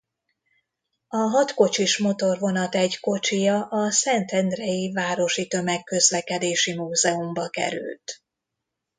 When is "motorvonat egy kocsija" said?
1.97-3.65